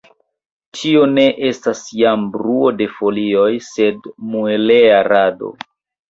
Tio 0.75 1.01
ne 1.09 1.25
estas 1.49 1.81
jam 1.99 2.23
bruo 2.35 2.71
de 2.79 2.87
folioj, 2.93 3.49
sed 3.67 4.09
mueleja 4.31 5.03
rado. 5.13 5.51